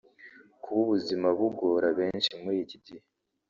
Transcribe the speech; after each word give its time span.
Kuba 0.61 0.77
ubuzima 0.85 1.27
bugora 1.39 1.87
benshi 1.99 2.31
muri 2.41 2.57
iki 2.65 2.77
gihe 2.85 3.03